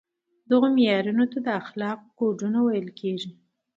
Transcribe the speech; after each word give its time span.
دغو 0.49 0.67
معیارونو 0.77 1.25
ته 1.31 1.37
د 1.45 1.47
اخلاقو 1.61 2.07
کودونه 2.19 2.59
ویل 2.61 2.89
کیږي. 2.99 3.31